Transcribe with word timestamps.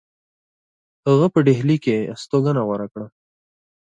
هغه 1.07 1.27
په 1.33 1.39
ډهلی 1.47 1.77
کې 1.83 1.97
هستوګنه 2.13 2.61
غوره 2.67 2.87
کړه. 2.93 3.07